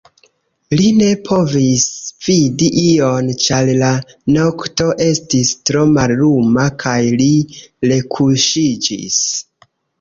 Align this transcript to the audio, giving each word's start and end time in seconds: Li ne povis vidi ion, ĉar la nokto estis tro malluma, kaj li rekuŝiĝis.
Li 0.77 0.85
ne 1.01 1.09
povis 1.27 1.83
vidi 2.27 2.69
ion, 2.85 3.29
ĉar 3.45 3.69
la 3.83 3.91
nokto 4.39 4.89
estis 5.11 5.53
tro 5.73 5.87
malluma, 5.99 6.67
kaj 6.87 6.99
li 7.23 7.31
rekuŝiĝis. 7.95 9.25